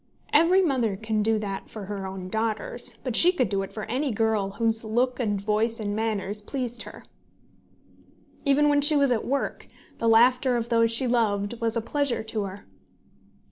[0.33, 3.83] Every mother can do that for her own daughters; but she could do it for
[3.83, 7.03] any girl whose look, and voice, and manners pleased her.
[8.43, 9.67] Even when she was at work,
[9.99, 12.65] the laughter of those she loved was a pleasure to her.